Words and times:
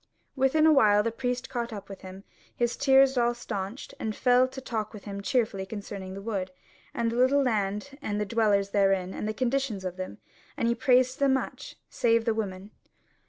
Within 0.35 0.65
a 0.65 0.71
while 0.73 1.03
the 1.03 1.11
priest 1.11 1.47
caught 1.47 1.71
up 1.71 1.87
with 1.87 2.01
him, 2.01 2.23
his 2.55 2.75
tears 2.75 3.19
all 3.19 3.35
staunched, 3.35 3.93
and 3.99 4.15
fell 4.15 4.47
to 4.47 4.59
talk 4.59 4.95
with 4.95 5.03
him 5.03 5.21
cheerfully 5.21 5.63
concerning 5.63 6.15
the 6.15 6.23
wood, 6.23 6.49
and 6.91 7.11
the 7.11 7.15
Little 7.17 7.43
Land 7.43 7.99
and 8.01 8.19
the 8.19 8.25
dwellers 8.25 8.71
therein 8.71 9.13
and 9.13 9.27
the 9.27 9.31
conditions 9.35 9.85
of 9.85 9.97
them, 9.97 10.17
and 10.57 10.67
he 10.67 10.73
praised 10.73 11.19
them 11.19 11.33
much, 11.35 11.75
save 11.87 12.25
the 12.25 12.33
women. 12.33 12.71